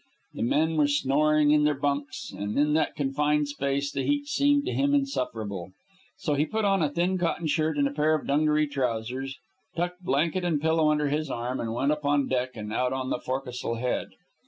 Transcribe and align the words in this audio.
The 0.33 0.41
men 0.41 0.77
were 0.77 0.87
snoring 0.87 1.51
in 1.51 1.63
their 1.63 1.75
bunks, 1.79 2.33
and 2.35 2.57
in 2.57 2.73
that 2.73 2.95
confined 2.95 3.49
space 3.49 3.91
the 3.91 4.01
heat 4.01 4.25
seemed 4.25 4.65
to 4.65 4.71
him 4.73 4.95
insufferable. 4.95 5.73
So 6.17 6.33
he 6.33 6.47
put 6.47 6.65
on 6.65 6.81
a 6.81 6.89
thin 6.89 7.19
cotton 7.19 7.45
shirt 7.45 7.77
and 7.77 7.87
a 7.87 7.91
pair 7.93 8.15
of 8.15 8.25
dungaree 8.25 8.65
trousers, 8.65 9.37
tucked 9.75 10.01
blanket 10.03 10.43
and 10.43 10.59
pillow 10.59 10.89
under 10.89 11.09
his 11.09 11.29
arm, 11.29 11.59
and 11.59 11.71
went 11.71 11.91
up 11.91 12.03
on 12.03 12.27
deck 12.27 12.57
and 12.57 12.73
out 12.73 12.93
on 12.93 13.11
the 13.11 13.19
fore 13.19 13.41
castle 13.41 13.75
head. 13.75 14.07